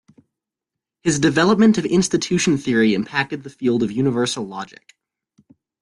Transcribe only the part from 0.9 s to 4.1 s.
His development of institution theory impacted the field of